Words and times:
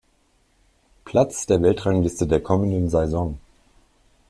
Platz 1.05 1.45
der 1.45 1.61
Weltrangliste 1.61 2.25
der 2.25 2.41
kommenden 2.41 2.89
Saison. 2.89 3.37